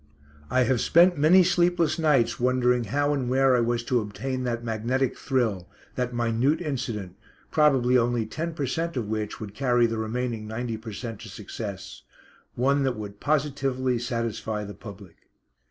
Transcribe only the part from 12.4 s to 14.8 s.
One that would positively satisfy the